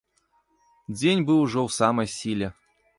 [0.99, 2.47] Дзень быў ужо ў самай сіле.